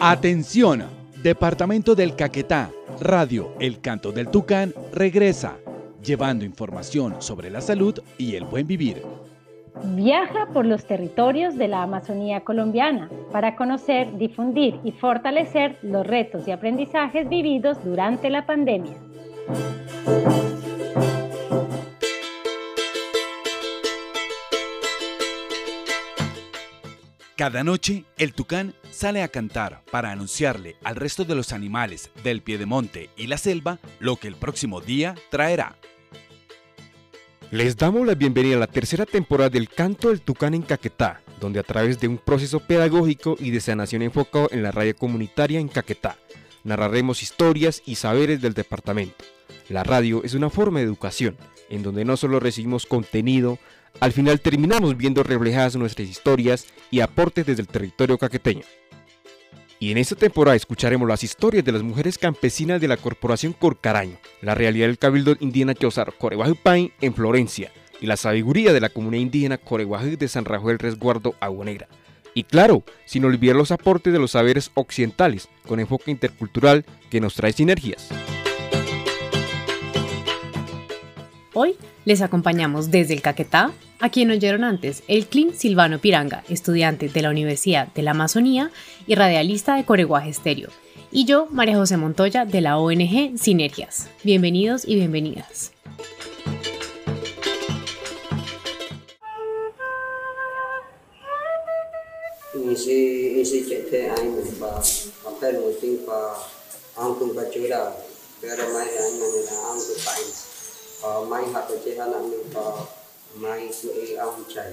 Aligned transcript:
Atención, 0.00 0.84
Departamento 1.22 1.94
del 1.94 2.14
Caquetá, 2.14 2.70
Radio 3.00 3.54
El 3.58 3.80
Canto 3.80 4.12
del 4.12 4.28
Tucán 4.28 4.72
regresa, 4.92 5.56
llevando 6.02 6.44
información 6.44 7.16
sobre 7.20 7.50
la 7.50 7.60
salud 7.60 7.98
y 8.16 8.36
el 8.36 8.44
buen 8.44 8.66
vivir. 8.66 9.02
Viaja 9.84 10.46
por 10.52 10.64
los 10.64 10.86
territorios 10.86 11.56
de 11.56 11.68
la 11.68 11.82
Amazonía 11.82 12.40
colombiana 12.40 13.10
para 13.32 13.56
conocer, 13.56 14.16
difundir 14.16 14.78
y 14.84 14.92
fortalecer 14.92 15.76
los 15.82 16.06
retos 16.06 16.46
y 16.48 16.52
aprendizajes 16.52 17.28
vividos 17.28 17.76
durante 17.84 18.30
la 18.30 18.46
pandemia. 18.46 18.94
Cada 27.36 27.62
noche, 27.62 28.06
el 28.16 28.32
tucán 28.32 28.72
sale 28.90 29.22
a 29.22 29.28
cantar 29.28 29.82
para 29.90 30.10
anunciarle 30.10 30.76
al 30.82 30.96
resto 30.96 31.26
de 31.26 31.34
los 31.34 31.52
animales 31.52 32.10
del 32.24 32.40
piedemonte 32.40 33.10
y 33.14 33.26
la 33.26 33.36
selva 33.36 33.78
lo 34.00 34.16
que 34.16 34.26
el 34.26 34.36
próximo 34.36 34.80
día 34.80 35.14
traerá. 35.28 35.76
Les 37.50 37.76
damos 37.76 38.06
la 38.06 38.14
bienvenida 38.14 38.56
a 38.56 38.60
la 38.60 38.66
tercera 38.66 39.04
temporada 39.04 39.50
del 39.50 39.68
Canto 39.68 40.08
del 40.08 40.22
Tucán 40.22 40.54
en 40.54 40.62
Caquetá, 40.62 41.20
donde 41.38 41.60
a 41.60 41.62
través 41.62 42.00
de 42.00 42.08
un 42.08 42.16
proceso 42.16 42.60
pedagógico 42.60 43.36
y 43.38 43.50
de 43.50 43.60
sanación 43.60 44.00
enfocado 44.00 44.48
en 44.50 44.62
la 44.62 44.72
radio 44.72 44.96
comunitaria 44.96 45.60
en 45.60 45.68
Caquetá, 45.68 46.16
narraremos 46.64 47.22
historias 47.22 47.82
y 47.84 47.96
saberes 47.96 48.40
del 48.40 48.54
departamento. 48.54 49.26
La 49.68 49.84
radio 49.84 50.24
es 50.24 50.32
una 50.32 50.48
forma 50.48 50.78
de 50.78 50.86
educación, 50.86 51.36
en 51.68 51.82
donde 51.82 52.06
no 52.06 52.16
solo 52.16 52.40
recibimos 52.40 52.86
contenido, 52.86 53.58
al 54.00 54.12
final 54.12 54.40
terminamos 54.40 54.96
viendo 54.96 55.22
reflejadas 55.22 55.76
nuestras 55.76 56.08
historias 56.08 56.66
y 56.90 57.00
aportes 57.00 57.46
desde 57.46 57.62
el 57.62 57.68
territorio 57.68 58.18
caqueteño. 58.18 58.64
Y 59.78 59.90
en 59.90 59.98
esta 59.98 60.16
temporada 60.16 60.56
escucharemos 60.56 61.06
las 61.06 61.22
historias 61.22 61.64
de 61.64 61.72
las 61.72 61.82
mujeres 61.82 62.16
campesinas 62.16 62.80
de 62.80 62.88
la 62.88 62.96
Corporación 62.96 63.52
Corcaraño, 63.52 64.16
la 64.40 64.54
realidad 64.54 64.86
del 64.86 64.98
Cabildo 64.98 65.36
Indígena 65.40 65.74
Chozar 65.74 66.14
Pain 66.62 66.92
en 67.00 67.14
Florencia 67.14 67.70
y 68.00 68.06
la 68.06 68.16
sabiduría 68.16 68.72
de 68.72 68.80
la 68.80 68.88
comunidad 68.88 69.22
indígena 69.22 69.58
Coreguajú 69.58 70.16
de 70.16 70.28
San 70.28 70.44
Rafael 70.44 70.78
Resguardo 70.78 71.34
Aguanegra. 71.40 71.88
Y 72.32 72.44
claro, 72.44 72.84
sin 73.06 73.24
olvidar 73.24 73.56
los 73.56 73.70
aportes 73.70 74.12
de 74.12 74.18
los 74.18 74.32
saberes 74.32 74.70
occidentales 74.74 75.48
con 75.66 75.80
enfoque 75.80 76.10
intercultural 76.10 76.84
que 77.10 77.20
nos 77.20 77.34
trae 77.34 77.52
sinergias. 77.52 78.08
Hoy 81.54 81.76
les 82.04 82.20
acompañamos 82.20 82.90
desde 82.90 83.14
el 83.14 83.22
Caquetá, 83.22 83.72
a 84.00 84.08
quien 84.10 84.30
oyeron 84.30 84.64
antes, 84.64 85.02
el 85.08 85.26
Clin 85.26 85.54
Silvano 85.54 85.98
Piranga, 85.98 86.44
estudiante 86.48 87.08
de 87.08 87.22
la 87.22 87.30
Universidad 87.30 87.88
de 87.94 88.02
la 88.02 88.12
Amazonía 88.12 88.70
y 89.06 89.14
radialista 89.14 89.76
de 89.76 89.84
Coreguaje 89.84 90.30
Estéreo, 90.30 90.70
y 91.10 91.24
yo, 91.24 91.46
María 91.50 91.76
José 91.76 91.96
Montoya, 91.96 92.44
de 92.44 92.60
la 92.60 92.78
ONG 92.78 93.38
Sinergias. 93.38 94.10
Bienvenidos 94.24 94.86
y 94.86 94.96
bienvenidas. 94.96 95.72
mai 113.36 113.72
suy 113.72 114.14
ông 114.14 114.44
chảy. 114.54 114.72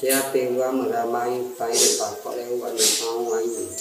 Chế 0.00 0.22
tiền 0.32 0.60
qua 0.60 0.70
mà 0.70 0.88
ra 0.88 1.04
mai 1.04 1.42
phải 1.58 1.72
phải 1.98 2.12
có 2.24 2.34
đeo 2.36 2.58
qua 2.60 2.70
được 2.70 2.84
không 3.00 3.32
anh 3.32 3.46
mình 3.46 3.72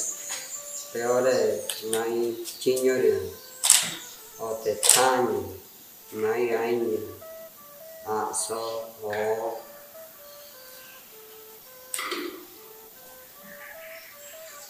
theo 0.94 1.22
để 1.26 1.62
mai 1.84 2.36
chi 2.60 2.80
nhớ 2.80 2.98
được 3.02 3.30
ở 4.40 4.58
tết 4.66 4.78
thanh 4.84 5.44
mai 6.12 6.50
anh 6.50 6.96
à 8.08 8.26
so 8.48 8.82
họ 9.02 9.12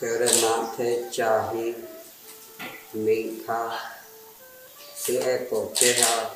theo 0.02 0.20
để 0.20 0.40
mà 0.42 0.68
thế 0.78 1.04
cha 1.12 1.52
hi 1.54 1.74
mình 2.94 3.44
kha 3.48 3.70
sự 4.96 5.20
ép 5.20 5.42
e 5.42 5.48
cổ 5.52 5.72
chế 5.76 5.94
ha 5.94 6.30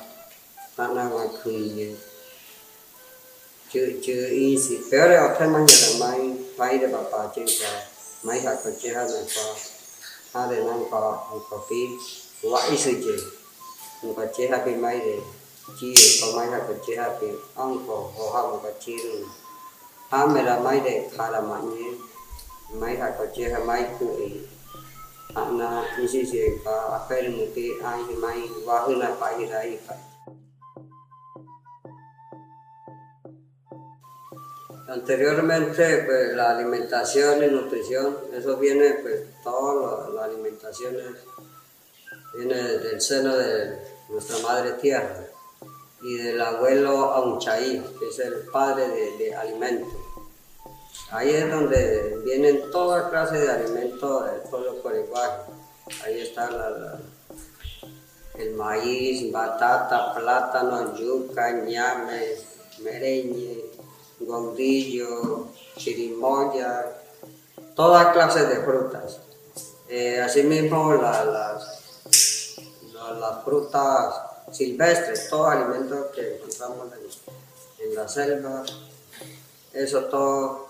ta 0.76 0.88
là 0.88 1.04
ngoài 1.04 1.28
khử 1.42 1.50
nhiều 1.50 1.96
chứ 3.72 4.00
chứ 4.02 4.28
y 4.30 4.58
sĩ 4.58 4.76
bé 4.90 4.98
đấy 4.98 5.18
học 5.18 5.36
thêm 5.38 5.52
mấy 5.52 5.62
giờ 5.68 6.06
mấy 6.06 6.34
mấy 6.56 6.78
để 6.78 6.86
bảo 6.86 7.04
bà 7.12 7.18
chơi 7.36 7.46
trò 7.60 7.68
mấy 8.22 8.40
học 8.40 8.54
còn 8.64 8.72
chơi 8.82 8.94
hơn 8.94 9.10
là 9.10 9.20
có 9.36 9.54
hai 10.34 10.46
để 10.50 10.64
năng 10.64 10.90
có 10.90 11.26
một 11.30 11.40
có 11.50 11.60
phí 11.70 11.76
vãi 12.42 12.76
sự 12.76 12.92
gì 12.92 13.16
không 14.00 14.14
có 14.14 14.26
chơi 14.38 14.48
hai 14.48 14.60
bên 14.66 14.82
mấy 14.82 14.98
để 14.98 15.18
chi 15.80 15.94
để 15.96 16.08
có 16.20 16.36
mấy 16.36 16.46
học 16.46 16.64
còn 16.68 16.76
chơi 16.86 16.96
hai 16.96 17.10
bên 17.20 17.34
ông 17.54 17.84
có 17.88 17.94
hồ 18.16 18.30
học 18.30 18.50
một 18.50 18.60
có 18.62 18.70
chơi 18.86 18.96
rồi 19.04 19.22
hai 20.10 20.26
mẹ 20.26 20.42
là 20.42 20.58
mấy 20.58 20.80
để 20.84 21.08
khá 21.16 21.30
là 21.30 21.40
mạnh 21.40 21.76
nhé. 21.76 21.90
Mấy 22.80 22.96
học 22.96 23.10
còn 23.18 23.28
chơi 23.36 23.50
hai 23.52 23.64
mấy 23.64 23.82
cũng 23.98 24.30
ana 25.34 25.84
isi 26.00 26.24
sih 26.24 26.56
ka 26.64 26.76
akhir 26.96 27.28
mungkin 27.36 27.82
ai 27.84 28.00
mai 28.16 28.40
wahana 28.64 29.12
pagi 29.20 29.44
lagi 29.44 29.76
Anteriormente, 34.88 36.04
pues 36.06 36.34
la 36.34 36.52
alimentación 36.52 37.44
y 37.44 37.48
nutrición, 37.48 38.16
eso 38.32 38.56
viene, 38.56 38.94
pues 39.02 39.20
toda 39.44 40.08
la, 40.08 40.24
alimentación 40.24 40.96
viene 42.34 42.54
del 42.54 42.98
seno 42.98 43.36
de 43.36 43.78
nuestra 44.08 44.38
madre 44.38 44.72
tierra 44.80 45.26
y 46.00 46.16
del 46.16 46.40
abuelo 46.40 47.12
Aunchaí, 47.12 47.84
que 47.98 48.08
es 48.08 48.18
el 48.20 48.46
padre 48.50 48.88
de, 49.18 49.34
alimentos. 49.34 49.92
Ahí 51.10 51.34
es 51.34 51.50
donde 51.50 52.22
vienen 52.24 52.70
toda 52.70 53.10
clase 53.10 53.40
de 53.40 53.50
alimentos 53.50 54.24
del 54.24 54.40
pueblo 54.48 54.82
coreguaje. 54.82 55.52
Ahí 56.06 56.20
está 56.20 56.48
el 58.38 58.54
maíz, 58.54 59.30
batata, 59.30 60.14
plátano, 60.14 60.96
yuca, 60.96 61.50
ñame, 61.50 62.36
mereñe, 62.80 63.67
gordillo, 64.20 65.48
chirimoya, 65.76 66.86
toda 67.74 68.12
clase 68.12 68.46
de 68.46 68.56
frutas. 68.64 69.20
Eh, 69.88 70.20
asimismo, 70.20 70.92
las, 70.94 71.26
las 73.18 73.44
frutas 73.44 74.14
silvestres, 74.52 75.28
todo 75.28 75.46
alimento 75.46 76.10
que 76.14 76.36
encontramos 76.36 76.88
en, 77.78 77.94
la 77.94 78.08
selva, 78.08 78.64
eso 79.72 80.04
todo 80.04 80.68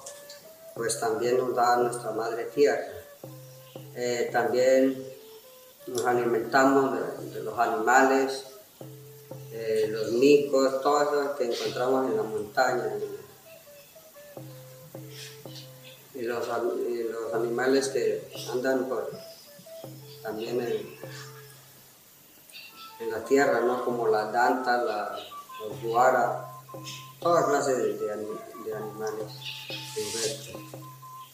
pues 0.74 1.00
también 1.00 1.38
nos 1.38 1.54
da 1.54 1.76
nuestra 1.76 2.12
madre 2.12 2.44
tierra. 2.44 2.86
Eh, 3.94 4.28
también 4.30 5.04
nos 5.88 6.04
alimentamos 6.04 6.96
de, 7.34 7.42
los 7.42 7.58
animales, 7.58 8.44
eh, 9.52 9.86
los 9.90 10.12
micos, 10.12 10.80
todo 10.82 11.02
eso 11.02 11.36
que 11.36 11.44
encontramos 11.44 12.08
en 12.10 12.16
la 12.16 12.22
montaña, 12.22 12.92
y 16.18 16.22
los, 16.22 16.48
los 16.48 17.34
animales 17.34 17.88
que 17.88 18.28
andan 18.52 18.88
por, 18.88 19.08
también 20.22 20.60
en, 20.60 20.98
en 23.00 23.10
la 23.10 23.24
tierra, 23.24 23.60
¿no? 23.60 23.84
como 23.84 24.08
la 24.08 24.24
danta, 24.32 24.82
la, 24.82 25.16
guara, 25.82 26.52
toda 27.20 27.46
clase 27.46 27.74
de, 27.74 27.94
de, 27.94 28.74
animales 28.74 29.32
silvestres. 29.94 30.56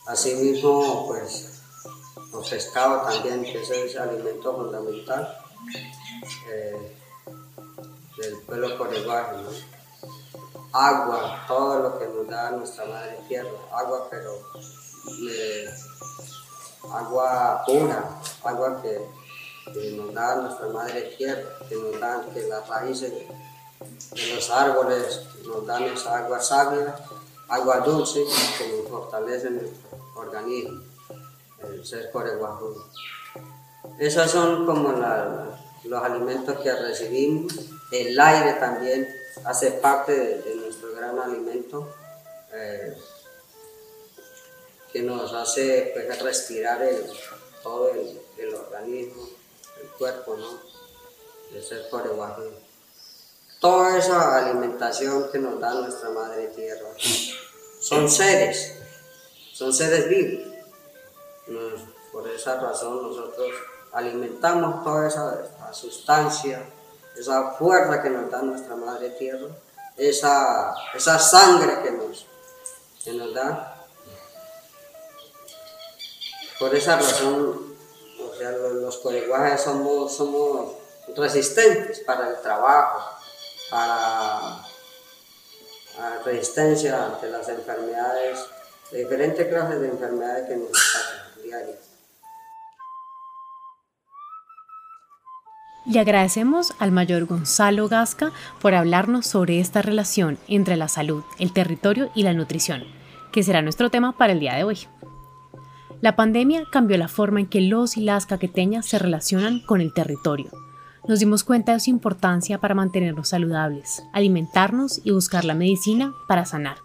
Asimismo, 0.07 1.07
pues 1.09 1.63
los 2.31 2.49
pescados 2.49 3.13
también, 3.13 3.43
que 3.43 3.63
es 3.63 3.71
el 3.71 3.99
alimento 3.99 4.55
fundamental 4.55 5.37
eh, 6.51 6.97
del 8.19 8.39
pueblo 8.43 8.79
coreguaje, 8.79 9.37
¿no? 9.39 9.74
Agua, 10.75 11.45
todo 11.47 11.79
lo 11.79 11.99
que 11.99 12.09
nos 12.09 12.27
da 12.27 12.51
nuestra 12.51 12.85
madre 12.85 13.21
tierra, 13.29 13.51
agua 13.71 14.09
pero 14.11 14.41
agua 16.93 17.63
pura, 17.65 18.21
agua 18.43 18.83
que, 18.83 19.01
nos 19.93 20.13
da 20.13 20.37
nuestra 20.37 20.67
madre 20.69 21.15
tierra, 21.17 21.49
que 21.69 21.77
nos 21.77 22.01
dan 22.01 22.29
que 22.35 22.43
las 22.49 22.69
raíces 22.69 23.13
de, 23.13 24.35
los 24.35 24.51
árboles 24.51 25.23
nos 25.47 25.65
dan 25.65 25.85
esa 25.85 26.19
agua 26.19 26.41
sabia, 26.41 26.97
agua 27.49 27.79
dulce 27.79 28.25
que 28.59 28.77
nos 28.77 28.89
fortalece 28.89 29.51
nuestro 29.51 29.99
organismo, 30.17 30.83
el 31.63 31.87
ser 31.87 32.11
coreguajudo. 32.11 32.85
Esos 33.99 34.29
son 34.29 34.67
como 34.67 34.93
los 35.85 36.03
alimentos 36.03 36.59
que 36.59 36.75
recibimos, 36.75 37.55
el 37.93 38.19
aire 38.19 38.55
también 38.55 39.09
hace 39.45 39.73
parte 39.73 40.13
de, 40.13 40.55
nuestro 40.57 40.64
gran 40.95 41.19
alimento. 41.19 41.89
Eh, 42.53 42.97
que 44.95 45.03
nos 45.03 45.35
hace 45.35 45.91
pues, 45.93 46.23
respirar 46.23 46.81
el, 46.81 47.05
todo 47.65 47.91
el, 47.91 48.55
organismo, 48.55 49.29
el 49.83 49.89
cuerpo, 49.99 50.37
¿no? 50.37 50.61
De 51.53 51.61
ser 51.61 51.89
coreguaje. 51.91 52.43
Toda 53.59 53.99
esa 53.99 54.39
alimentación 54.39 55.33
que 55.33 55.41
nos 55.41 55.59
da 55.59 55.75
nuestra 55.75 56.11
madre 56.11 56.47
tierra 56.55 56.91
son 57.81 58.09
seres, 58.09 58.77
son 59.53 59.75
seres 59.75 60.09
vivos. 60.09 60.47
por 62.13 62.29
esa 62.29 62.61
razón 62.61 63.03
nosotros 63.03 63.51
alimentamos 63.93 64.85
toda 64.85 65.09
esa, 65.09 65.73
sustancia, 65.73 66.63
esa 67.17 67.51
fuerza 67.53 68.01
que 68.01 68.11
nos 68.11 68.31
da 68.31 68.43
nuestra 68.43 68.77
madre 68.77 69.11
tierra, 69.11 69.49
esa, 69.97 70.75
esa 70.95 71.19
sangre 71.19 71.83
que 71.83 71.91
nos, 71.91 72.27
que 73.03 73.13
nos 73.13 73.35
da 73.35 73.75
por 76.59 76.75
esa 76.75 76.97
razón, 76.97 77.77
o 78.21 78.35
sea, 78.37 78.51
los, 78.53 78.99
coreguajes 78.99 79.61
somos, 79.61 80.17
somos 80.17 80.73
resistentes 81.17 82.01
para 82.01 82.29
el 82.29 82.41
trabajo, 82.41 83.19
para 83.71 84.65
la 85.99 86.23
resistencia 86.25 87.05
ante 87.05 87.29
las 87.29 87.49
enfermedades, 87.49 88.39
diferentes 88.91 89.47
clases 89.49 89.81
de 89.81 89.89
enfermedades 89.89 90.49
que 90.49 90.57
nos 90.57 90.71
pasan 90.71 91.43
diarias. 91.43 91.94
Le 95.87 96.01
agradecemos 96.01 96.73
al 96.79 96.93
mayor 96.93 97.27
Gonzalo 97.27 97.89
Gasca 97.89 98.33
por 98.63 98.75
hablarnos 98.75 99.27
sobre 99.27 99.61
esta 99.61 99.83
relación 99.83 100.39
entre 100.49 100.77
la 100.77 100.89
salud, 100.89 101.25
el 101.39 101.53
territorio 101.53 102.09
y 102.15 102.23
la 102.23 102.33
nutrición, 102.33 102.85
que 103.33 103.43
será 103.43 103.61
nuestro 103.61 103.91
tema 103.91 104.13
para 104.17 104.33
el 104.33 104.41
día 104.41 104.55
de 104.55 104.65
hoy. 104.65 104.79
La 106.01 106.17
pandemia 106.17 106.65
cambió 106.73 106.97
la 106.97 107.09
forma 107.09 107.41
en 107.41 107.47
que 107.47 107.61
los 107.61 107.99
y 107.99 108.01
las 108.01 108.25
caqueteñas 108.25 108.87
se 108.87 108.99
relacionan 108.99 109.61
con 109.61 109.83
el 109.83 109.93
territorio. 109.93 110.51
Nos 111.07 111.19
dimos 111.21 111.45
cuenta 111.45 111.75
de 111.75 111.81
su 111.81 111.91
importancia 111.91 112.59
para 112.59 112.75
mantenernos 112.75 113.29
saludables, 113.29 114.05
alimentarnos 114.15 115.03
y 115.05 115.11
buscar 115.11 115.45
la 115.45 115.55
medicina 115.55 116.15
para 116.27 116.47
sanar. 116.47 116.79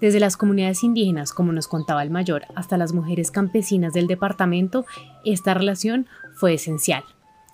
Desde 0.00 0.20
las 0.20 0.36
comunidades 0.36 0.84
indígenas, 0.84 1.32
como 1.32 1.52
nos 1.52 1.66
contaba 1.66 2.04
el 2.04 2.10
mayor, 2.10 2.44
hasta 2.54 2.78
las 2.78 2.92
mujeres 2.92 3.32
campesinas 3.32 3.92
del 3.92 4.06
departamento, 4.06 4.86
esta 5.24 5.52
relación 5.52 6.06
fue 6.32 6.54
esencial. 6.54 7.02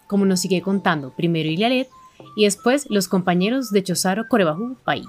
Como 0.09 0.25
nos 0.25 0.41
sigue 0.41 0.63
contando 0.63 1.15
primero 1.15 1.49
Ilialet 1.49 1.89
y 2.37 2.45
después 2.45 2.87
los 2.89 3.09
compañeros 3.09 3.71
de 3.71 3.83
Chosaro 3.83 4.29
Corebajú 4.29 4.77
Paí. 4.85 5.05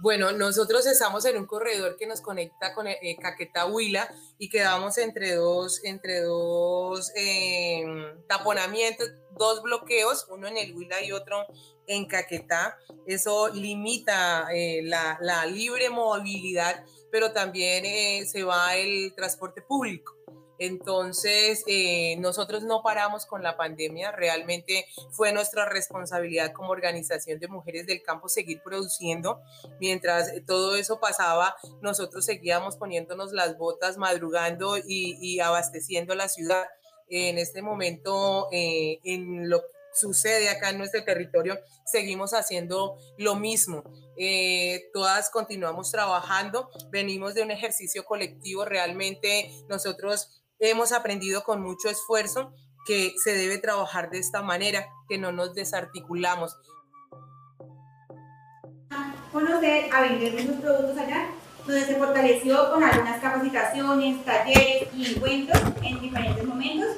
Bueno, 0.00 0.32
nosotros 0.32 0.86
estamos 0.86 1.24
en 1.24 1.36
un 1.36 1.46
corredor 1.46 1.96
que 1.96 2.06
nos 2.06 2.20
conecta 2.20 2.72
con 2.72 2.86
eh, 2.86 3.16
Caquetá 3.20 3.66
Huila 3.66 4.08
y 4.38 4.48
quedamos 4.48 4.96
entre 4.96 5.34
dos, 5.34 5.84
entre 5.84 6.20
dos 6.20 7.12
em, 7.14 8.16
taponamientos, 8.28 9.10
dos 9.36 9.60
bloqueos, 9.60 10.26
uno 10.30 10.46
en 10.46 10.56
el 10.56 10.74
Huila 10.74 11.02
y 11.02 11.10
otro 11.12 11.44
en 11.86 12.06
Caquetá. 12.06 12.78
Eso 13.06 13.48
limita 13.48 14.48
eh, 14.54 14.82
la, 14.84 15.18
la, 15.20 15.44
libre 15.46 15.90
movilidad, 15.90 16.84
pero 17.10 17.32
también 17.32 17.84
eh, 17.84 18.24
se 18.24 18.44
va 18.44 18.76
el 18.76 19.12
transporte 19.14 19.62
público. 19.62 20.16
Entonces, 20.58 21.62
eh, 21.66 22.16
nosotros 22.18 22.64
no 22.64 22.82
paramos 22.82 23.26
con 23.26 23.42
la 23.42 23.56
pandemia, 23.56 24.12
realmente 24.12 24.86
fue 25.10 25.32
nuestra 25.32 25.64
responsabilidad 25.68 26.52
como 26.52 26.70
organización 26.70 27.38
de 27.38 27.48
mujeres 27.48 27.86
del 27.86 28.02
campo 28.02 28.28
seguir 28.28 28.60
produciendo. 28.62 29.40
Mientras 29.80 30.32
todo 30.46 30.76
eso 30.76 30.98
pasaba, 31.00 31.56
nosotros 31.80 32.24
seguíamos 32.24 32.76
poniéndonos 32.76 33.32
las 33.32 33.56
botas, 33.56 33.98
madrugando 33.98 34.76
y, 34.78 35.38
abasteciendo 35.40 36.14
la 36.14 36.28
ciudad. 36.28 36.64
En 37.08 37.38
este 37.38 37.62
momento, 37.62 38.48
eh, 38.52 38.98
en 39.04 39.48
lo 39.48 39.60
que 39.60 39.78
sucede 39.98 40.48
acá 40.48 40.70
en 40.70 40.78
nuestro 40.78 41.04
territorio, 41.04 41.58
seguimos 41.84 42.32
haciendo 42.32 42.96
lo 43.16 43.34
mismo. 43.34 43.82
Eh, 44.16 44.90
todas 44.92 45.30
continuamos 45.30 45.90
trabajando, 45.90 46.70
venimos 46.90 47.34
de 47.34 47.42
un 47.42 47.50
ejercicio 47.50 48.04
colectivo, 48.04 48.64
realmente 48.64 49.50
nosotros 49.68 50.37
hemos 50.58 50.92
aprendido 50.92 51.42
con 51.42 51.62
mucho 51.62 51.88
esfuerzo 51.88 52.52
que 52.86 53.14
se 53.22 53.34
debe 53.34 53.58
trabajar 53.58 54.10
de 54.10 54.18
esta 54.18 54.42
manera, 54.42 54.86
que 55.08 55.18
no 55.18 55.32
nos 55.32 55.54
desarticulamos. 55.54 56.56
Conocer 59.32 59.92
a 59.92 60.00
vender 60.00 60.32
nuestros 60.32 60.60
productos 60.60 60.98
allá, 60.98 61.28
donde 61.66 61.84
se 61.84 61.96
fortaleció 61.96 62.72
con 62.72 62.82
algunas 62.82 63.20
capacitaciones, 63.20 64.24
talleres 64.24 64.88
y 64.94 65.14
encuentros 65.14 65.60
en 65.82 66.00
diferentes 66.00 66.44
momentos 66.44 66.96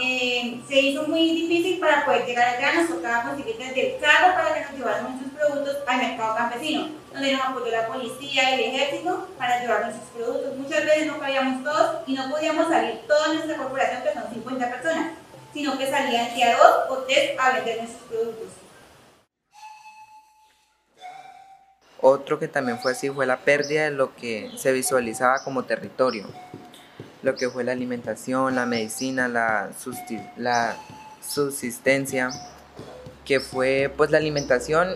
eh, 0.00 0.60
se 0.68 0.80
hizo 0.80 1.02
muy 1.04 1.30
difícil 1.30 1.80
para 1.80 2.04
poder 2.04 2.26
llegar 2.26 2.56
allá, 2.56 2.74
nos 2.74 2.90
tocaba 2.90 3.30
conseguir 3.30 3.56
desde 3.58 3.94
el 3.94 4.00
carro 4.00 4.34
para 4.34 4.54
que 4.54 4.60
nos 4.60 4.72
llevaran 4.72 5.02
nuestros 5.04 5.32
productos 5.32 5.76
al 5.86 5.98
mercado 5.98 6.36
campesino, 6.36 6.88
donde 7.12 7.32
nos 7.32 7.42
apoyó 7.42 7.70
la 7.70 7.88
policía 7.88 8.50
y 8.50 8.54
el 8.54 8.74
ejército 8.74 9.28
para 9.36 9.60
llevar 9.60 9.82
nuestros 9.86 10.08
productos. 10.10 10.56
Muchas 10.56 10.84
veces 10.84 11.06
no 11.06 11.18
cabíamos 11.18 11.64
todos 11.64 11.96
y 12.06 12.14
no 12.14 12.30
podíamos 12.30 12.68
salir 12.68 13.00
toda 13.06 13.34
nuestra 13.34 13.56
corporación, 13.56 14.02
que 14.02 14.12
son 14.12 14.34
50 14.34 14.70
personas, 14.70 15.12
sino 15.52 15.78
que 15.78 15.90
salían 15.90 16.34
día 16.34 16.56
dos 16.56 16.90
o 16.90 16.98
tres 17.04 17.38
a 17.38 17.52
vender 17.52 17.78
nuestros 17.78 18.02
productos. 18.08 18.48
Otro 22.00 22.38
que 22.38 22.46
también 22.46 22.78
fue 22.78 22.92
así 22.92 23.10
fue 23.10 23.26
la 23.26 23.38
pérdida 23.38 23.84
de 23.84 23.90
lo 23.90 24.14
que 24.14 24.52
se 24.56 24.70
visualizaba 24.70 25.42
como 25.42 25.64
territorio 25.64 26.28
lo 27.22 27.34
que 27.34 27.48
fue 27.50 27.64
la 27.64 27.72
alimentación, 27.72 28.54
la 28.54 28.66
medicina, 28.66 29.28
la, 29.28 29.70
la 30.36 30.76
subsistencia, 31.26 32.30
que 33.24 33.40
fue 33.40 33.92
pues 33.96 34.10
la 34.10 34.18
alimentación 34.18 34.94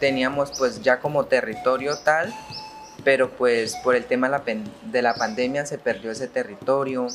teníamos 0.00 0.52
pues 0.58 0.82
ya 0.82 1.00
como 1.00 1.26
territorio 1.26 1.96
tal, 1.98 2.34
pero 3.04 3.30
pues 3.30 3.76
por 3.76 3.94
el 3.94 4.04
tema 4.04 4.42
de 4.90 5.02
la 5.02 5.14
pandemia 5.14 5.64
se 5.66 5.78
perdió 5.78 6.10
ese 6.10 6.28
territorio. 6.28 7.06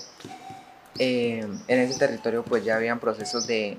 Eh, 0.97 1.45
en 1.67 1.79
ese 1.79 1.97
territorio 1.97 2.43
pues 2.43 2.65
ya 2.65 2.75
habían 2.75 2.99
procesos 2.99 3.47
de, 3.47 3.77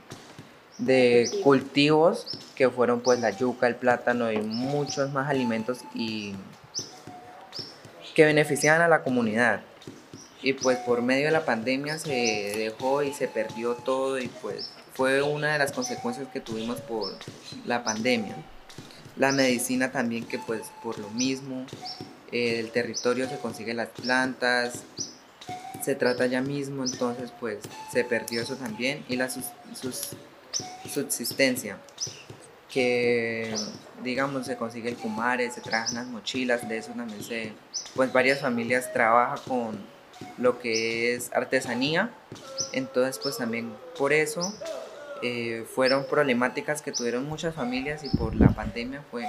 de 0.79 1.31
cultivos 1.43 2.27
que 2.55 2.71
fueron 2.71 3.01
pues 3.01 3.21
la 3.21 3.31
yuca, 3.31 3.67
el 3.67 3.77
plátano 3.77 4.33
y 4.33 4.39
muchos 4.39 5.13
más 5.13 5.29
alimentos 5.29 5.81
y 5.95 6.35
que 8.15 8.25
beneficiaban 8.25 8.81
a 8.81 8.89
la 8.89 9.03
comunidad 9.03 9.61
y 10.43 10.55
pues 10.55 10.79
por 10.79 11.03
medio 11.03 11.27
de 11.27 11.33
la 11.33 11.45
pandemia 11.45 11.99
se 11.99 12.55
dejó 12.57 13.03
y 13.03 13.13
se 13.13 13.29
perdió 13.29 13.75
todo 13.75 14.19
y 14.19 14.29
pues 14.29 14.71
fue 14.95 15.23
una 15.23 15.53
de 15.53 15.59
las 15.59 15.73
consecuencias 15.73 16.29
que 16.29 16.41
tuvimos 16.41 16.81
por 16.81 17.13
la 17.65 17.85
pandemia. 17.85 18.37
La 19.17 19.33
medicina 19.33 19.93
también 19.93 20.25
que 20.25 20.39
pues 20.39 20.63
por 20.83 20.99
lo 20.99 21.11
mismo, 21.11 21.67
el 22.33 22.71
territorio 22.71 23.29
se 23.29 23.39
consigue 23.39 23.75
las 23.75 23.89
plantas, 23.89 24.85
se 25.83 25.95
trata 25.95 26.27
ya 26.27 26.41
mismo, 26.41 26.85
entonces 26.85 27.33
pues 27.39 27.59
se 27.93 28.05
perdió 28.05 28.43
eso 28.43 28.57
también 28.57 29.05
y 29.09 29.17
la 29.17 29.29
subsistencia 30.93 31.79
que 32.69 33.55
digamos 34.03 34.47
se 34.47 34.57
consigue 34.57 34.89
el 34.91 34.97
cumare, 34.97 35.51
se 35.51 35.61
trabajan 35.61 35.97
las 35.97 36.07
mochilas, 36.07 36.67
de 36.69 36.79
eso 36.79 36.93
también 36.93 37.23
se, 37.23 37.53
pues 37.95 38.13
varias 38.13 38.41
familias 38.41 38.93
trabajan 38.93 39.39
con 39.47 40.00
lo 40.39 40.59
que 40.59 41.15
es 41.15 41.31
artesanía. 41.33 42.11
Entonces, 42.73 43.19
pues 43.23 43.37
también 43.37 43.73
por 43.99 44.13
eso 44.13 44.55
eh, 45.23 45.65
fueron 45.75 46.05
problemáticas 46.05 46.83
que 46.83 46.93
tuvieron 46.93 47.29
muchas 47.29 47.55
familias 47.55 48.05
y 48.05 48.17
por 48.17 48.35
la 48.35 48.49
pandemia 48.49 49.03
fue 49.11 49.25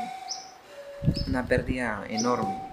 una 1.27 1.45
pérdida 1.45 2.03
enorme. 2.09 2.71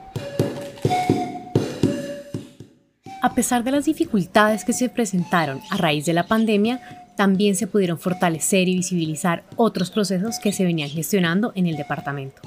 A 3.20 3.34
pesar 3.34 3.64
de 3.64 3.72
las 3.72 3.84
dificultades 3.84 4.64
que 4.64 4.72
se 4.72 4.88
presentaron 4.88 5.60
a 5.70 5.76
raíz 5.76 6.06
de 6.06 6.12
la 6.12 6.26
pandemia, 6.28 6.80
también 7.16 7.56
se 7.56 7.66
pudieron 7.66 7.98
fortalecer 7.98 8.68
y 8.68 8.76
visibilizar 8.76 9.42
otros 9.56 9.90
procesos 9.90 10.38
que 10.38 10.52
se 10.52 10.64
venían 10.64 10.88
gestionando 10.88 11.52
en 11.56 11.66
el 11.66 11.76
departamento. 11.76 12.40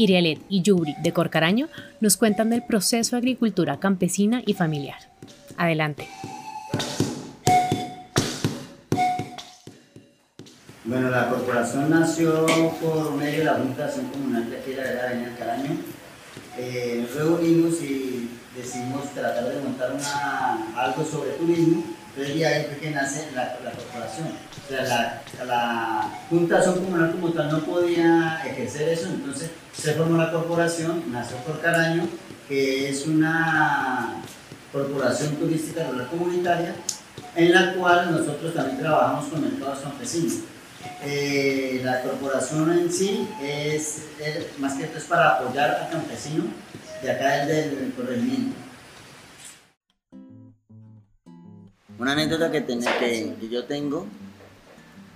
Irialet 0.00 0.40
y 0.48 0.62
Yubri 0.62 0.94
de 1.02 1.12
Corcaraño 1.12 1.68
nos 2.00 2.16
cuentan 2.16 2.48
del 2.48 2.62
proceso 2.62 3.16
de 3.16 3.18
agricultura 3.18 3.78
campesina 3.78 4.42
y 4.46 4.54
familiar. 4.54 4.98
Adelante. 5.58 6.08
Bueno, 10.84 11.10
la 11.10 11.28
corporación 11.28 11.90
nació 11.90 12.46
por 12.80 13.12
medio 13.14 13.40
de 13.40 13.44
la 13.44 13.54
Junta 13.54 13.82
de 13.82 13.84
Acción 13.84 14.06
Comunal 14.06 14.50
de 14.50 14.58
aquí 14.58 14.70
de 14.70 14.94
la 14.94 15.02
Avenida 15.06 15.36
Caraño. 15.38 15.70
Eh, 16.56 17.02
nos 17.02 17.14
reunimos 17.14 17.82
y 17.82 18.30
decidimos 18.56 19.04
tratar 19.10 19.50
de 19.50 19.60
montar 19.60 19.92
algo 20.76 21.04
sobre 21.04 21.32
turismo 21.32 21.84
Entonces 22.10 22.38
de 22.38 22.46
ahí 22.46 22.66
fue 22.66 22.78
que 22.78 22.90
nace 22.90 23.28
la, 23.34 23.54
corporación. 23.54 24.28
O 24.28 24.68
sea, 24.68 25.22
la, 25.38 25.44
la 25.44 26.10
Junta 26.28 26.62
Son 26.62 26.84
Comunal 26.84 27.12
como 27.12 27.32
tal 27.32 27.50
no 27.50 27.60
podía 27.60 28.42
ejercer 28.44 28.88
eso, 28.88 29.08
entonces 29.08 29.50
se 29.72 29.94
formó 29.94 30.16
la 30.16 30.32
corporación, 30.32 31.04
nació 31.12 31.36
por 31.38 31.60
Caraño, 31.60 32.06
que 32.48 32.88
es 32.90 33.06
una 33.06 34.22
corporación 34.72 35.36
turística 35.36 35.88
rural 35.88 36.08
comunitaria, 36.08 36.74
en 37.36 37.52
la 37.52 37.74
cual 37.74 38.12
nosotros 38.12 38.54
también 38.54 38.78
trabajamos 38.78 39.26
con 39.26 39.42
mercados 39.42 39.80
campesinos. 39.80 40.34
Eh, 41.02 41.80
la 41.84 42.02
corporación 42.02 42.72
en 42.72 42.92
sí 42.92 43.28
es, 43.42 44.02
más 44.58 44.74
que 44.74 44.84
esto 44.84 44.98
es 44.98 45.04
para 45.04 45.36
apoyar 45.36 45.70
al 45.70 45.90
campesino 45.90 46.44
de 47.02 47.10
acá 47.10 47.46
del 47.46 47.92
corregimiento. 47.96 48.69
Una 52.00 52.12
anécdota 52.12 52.50
que, 52.50 52.64
yo 53.50 53.64
tengo, 53.64 54.06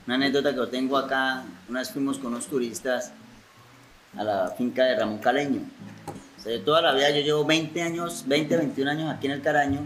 una 0.07 0.17
anécdota 0.17 0.51
que 0.51 0.57
yo 0.57 0.69
tengo 0.69 0.99
acá, 0.99 1.43
una 1.67 1.79
vez 1.79 1.91
fuimos 1.91 2.19
con 2.19 2.35
unos 2.35 2.47
turistas 2.47 3.11
a 4.15 4.23
la 4.23 4.51
finca 4.51 4.85
de 4.85 4.95
Ramón 4.95 5.17
Caleño. 5.17 5.63
de 6.45 6.59
toda 6.59 6.83
la 6.83 6.93
vida, 6.93 7.09
yo 7.09 7.23
llevo 7.23 7.47
20 7.47 7.81
años, 7.81 8.25
20, 8.27 8.59
21 8.59 8.91
años 8.91 9.15
aquí 9.15 9.25
en 9.25 9.33
el 9.33 9.41
Caraño, 9.41 9.81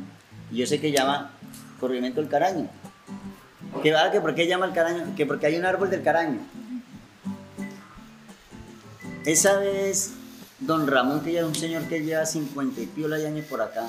y 0.51 0.57
yo 0.57 0.67
sé 0.67 0.81
que 0.81 0.91
llama 0.91 1.31
corrimiento 1.79 2.21
del 2.21 2.29
Caraño. 2.29 2.69
Que 3.81 3.93
va, 3.93 4.11
que 4.11 4.21
por 4.21 4.35
qué 4.35 4.49
llama 4.49 4.67
el 4.67 4.73
Caraño, 4.73 5.15
que 5.17 5.25
porque 5.25 5.47
hay 5.47 5.57
un 5.57 5.67
árbol 5.67 5.91
del 5.91 6.03
Caraño. 6.03 6.41
Esa 9.25 9.57
vez, 9.61 10.15
don 10.59 10.89
Ramón, 10.89 11.23
que 11.23 11.31
ya 11.31 11.43
es 11.43 11.47
un 11.47 11.55
señor 11.55 11.85
que 11.85 12.03
lleva 12.03 12.27
50 12.27 12.81
y 12.81 12.87
piola 12.87 13.15
años 13.19 13.47
por 13.47 13.63
acá, 13.63 13.89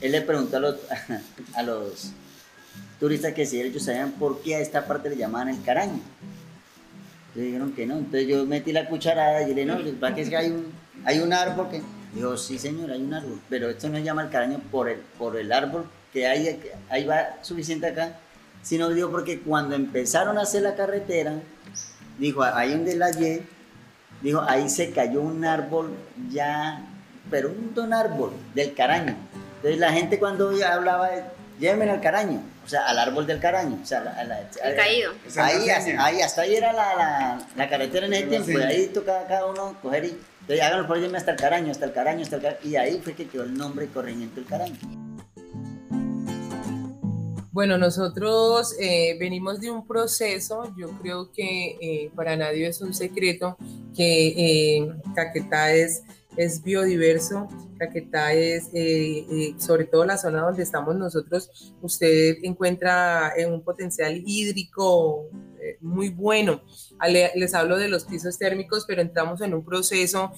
él 0.00 0.12
le 0.12 0.22
preguntó 0.22 0.56
a 0.56 0.60
los, 0.60 0.76
a 1.54 1.62
los 1.62 2.14
turistas 2.98 3.34
que 3.34 3.46
si 3.46 3.60
ellos 3.60 3.82
sabían 3.82 4.12
por 4.12 4.40
qué 4.42 4.56
a 4.56 4.60
esta 4.60 4.86
parte 4.86 5.10
le 5.10 5.16
llamaban 5.16 5.48
el 5.48 5.62
caraño. 5.62 6.00
Entonces 7.28 7.44
dijeron 7.44 7.72
que 7.72 7.86
no. 7.86 7.98
Entonces 7.98 8.26
yo 8.26 8.46
metí 8.46 8.72
la 8.72 8.88
cucharada 8.88 9.42
y 9.42 9.54
le 9.54 9.64
dije, 9.64 9.66
no, 9.66 9.98
para 10.00 10.14
que 10.14 10.22
es 10.22 10.28
que 10.28 10.36
hay 10.36 10.50
un, 10.50 10.72
hay 11.04 11.20
un 11.20 11.32
árbol 11.32 11.68
que... 11.70 11.82
Dijo, 12.14 12.34
sí 12.38 12.58
señor, 12.58 12.90
hay 12.90 13.02
un 13.02 13.12
árbol, 13.12 13.38
pero 13.50 13.68
esto 13.68 13.90
no 13.90 13.96
se 13.96 14.02
llama 14.02 14.22
el 14.22 14.30
caraño 14.30 14.60
por 14.70 14.88
el, 14.88 15.00
por 15.18 15.36
el 15.36 15.52
árbol 15.52 15.84
que 16.14 16.26
hay, 16.26 16.58
ahí 16.88 17.04
va 17.04 17.36
suficiente 17.42 17.88
acá, 17.88 18.18
sino 18.62 18.88
digo 18.88 19.10
porque 19.10 19.40
cuando 19.40 19.74
empezaron 19.74 20.38
a 20.38 20.42
hacer 20.42 20.62
la 20.62 20.74
carretera, 20.74 21.34
dijo, 22.18 22.42
ahí 22.42 22.70
donde 22.70 22.96
la 22.96 23.10
Y, 23.10 23.42
dijo, 24.22 24.40
ahí 24.40 24.70
se 24.70 24.92
cayó 24.92 25.20
un 25.20 25.44
árbol 25.44 25.90
ya, 26.30 26.86
pero 27.30 27.50
un 27.50 27.74
don 27.74 27.92
árbol 27.92 28.32
del 28.54 28.72
caraño. 28.72 29.14
Entonces 29.56 29.78
la 29.78 29.92
gente 29.92 30.18
cuando 30.18 30.52
hablaba, 30.64 31.10
llévenme 31.60 31.90
al 31.90 32.00
caraño, 32.00 32.40
o 32.66 32.68
sea, 32.68 32.86
al 32.86 32.98
árbol 32.98 33.26
del 33.26 33.38
caraño. 33.38 33.78
O 33.80 33.86
sea, 33.86 34.02
el 34.64 34.74
caído. 34.74 35.12
Ahí, 35.36 35.68
ahí, 35.70 36.20
hasta 36.20 36.42
ahí 36.42 36.56
era 36.56 36.72
la, 36.72 36.96
la, 36.96 37.48
la 37.54 37.68
carretera 37.68 38.06
en 38.06 38.12
ese 38.12 38.26
tiempo, 38.26 38.50
y 38.50 38.62
ahí 38.62 38.86
tocaba 38.88 39.26
cada 39.26 39.46
uno 39.46 39.76
coger 39.80 40.04
y. 40.04 40.18
Entonces, 40.40 40.64
háganlo 40.64 40.86
por 40.86 41.16
hasta 41.16 41.30
el 41.32 41.36
caraño, 41.36 41.72
hasta 41.72 41.86
el 41.86 41.92
caraño, 41.92 42.22
hasta 42.22 42.36
el 42.36 42.42
caraño. 42.42 42.60
Y 42.64 42.76
ahí 42.76 43.00
fue 43.02 43.14
que 43.14 43.26
quedó 43.26 43.44
el 43.44 43.54
nombre 43.54 43.86
corregimiento 43.88 44.36
del 44.36 44.46
caraño. 44.46 44.76
Bueno, 47.50 47.78
nosotros 47.78 48.76
eh, 48.78 49.16
venimos 49.18 49.60
de 49.60 49.70
un 49.70 49.86
proceso, 49.86 50.74
yo 50.76 50.90
creo 51.00 51.32
que 51.32 51.78
eh, 51.80 52.10
para 52.14 52.36
nadie 52.36 52.66
es 52.66 52.82
un 52.82 52.92
secreto 52.92 53.56
que 53.96 54.26
eh, 54.36 54.88
Caquetá 55.14 55.72
es 55.72 56.02
es 56.36 56.62
biodiverso, 56.62 57.48
Caquetá 57.78 58.32
es, 58.32 58.68
eh, 58.72 59.26
eh, 59.30 59.54
sobre 59.58 59.84
todo 59.84 60.04
la 60.04 60.18
zona 60.18 60.42
donde 60.42 60.62
estamos 60.62 60.96
nosotros, 60.96 61.74
usted 61.82 62.36
encuentra 62.42 63.32
eh, 63.36 63.46
un 63.46 63.62
potencial 63.62 64.22
hídrico 64.24 65.28
muy 65.80 66.10
bueno. 66.10 66.62
Les 67.34 67.54
hablo 67.54 67.76
de 67.76 67.88
los 67.88 68.04
pisos 68.04 68.38
térmicos, 68.38 68.84
pero 68.86 69.02
entramos 69.02 69.40
en 69.40 69.52
un 69.52 69.64
proceso 69.64 70.30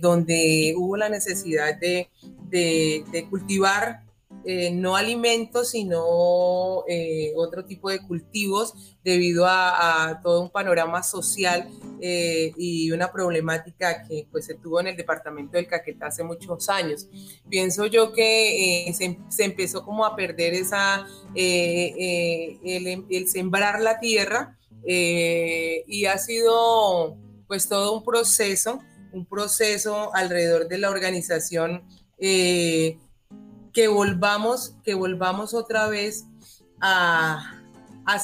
donde 0.00 0.74
hubo 0.76 0.96
la 0.96 1.08
necesidad 1.08 1.76
de, 1.76 2.08
de 2.48 3.26
cultivar 3.28 4.04
eh, 4.44 4.70
no 4.70 4.96
alimentos, 4.96 5.70
sino 5.70 6.84
eh, 6.88 7.32
otro 7.36 7.66
tipo 7.66 7.90
de 7.90 8.00
cultivos 8.00 8.96
debido 9.04 9.44
a, 9.46 10.18
todo 10.22 10.40
un 10.40 10.50
panorama 10.50 11.02
social 11.02 11.68
eh, 12.00 12.52
y 12.56 12.90
una 12.90 13.12
problemática 13.12 14.02
que 14.02 14.26
pues, 14.30 14.46
se 14.46 14.54
tuvo 14.54 14.80
en 14.80 14.88
el 14.88 14.96
departamento 14.96 15.58
del 15.58 15.66
Caquetá 15.66 16.06
hace 16.06 16.24
muchos 16.24 16.70
años. 16.70 17.06
Pienso 17.50 17.84
yo 17.86 18.12
que 18.12 18.90
se, 19.28 19.44
empezó 19.44 19.84
como 19.84 20.06
a 20.06 20.16
perder 20.16 20.54
esa, 20.54 21.06
el, 21.34 23.04
el, 23.10 23.28
sembrar 23.28 23.80
la 23.82 24.00
tierra 24.00 24.58
y 24.82 26.06
ha 26.06 26.16
sido 26.16 27.16
pues 27.46 27.68
todo 27.68 27.92
un 27.92 28.04
proceso, 28.04 28.80
un 29.12 29.26
proceso 29.26 30.14
alrededor 30.14 30.66
de 30.68 30.78
la 30.78 30.88
organización 30.88 31.82
que 33.72 33.88
volvamos, 33.88 34.74
que 34.84 34.94
volvamos 34.94 35.54
otra 35.54 35.88
vez 35.88 36.26
a, 36.80 37.56